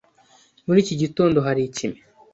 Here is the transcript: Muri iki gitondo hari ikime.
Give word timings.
Muri 0.65 0.77
iki 0.83 0.95
gitondo 1.01 1.37
hari 1.47 1.61
ikime. 1.69 1.97